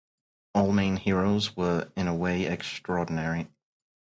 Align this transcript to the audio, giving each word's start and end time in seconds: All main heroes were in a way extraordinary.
All 0.55 0.71
main 0.71 0.95
heroes 0.97 1.55
were 1.55 1.91
in 1.95 2.07
a 2.07 2.15
way 2.15 2.45
extraordinary. 2.47 3.51